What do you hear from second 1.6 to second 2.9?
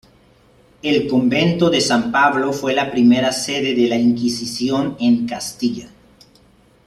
de San Pablo fue la